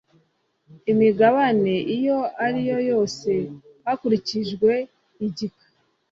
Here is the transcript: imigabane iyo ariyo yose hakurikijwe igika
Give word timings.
imigabane 0.91 1.73
iyo 1.97 2.19
ariyo 2.45 2.77
yose 2.89 3.31
hakurikijwe 3.85 4.71
igika 5.27 5.65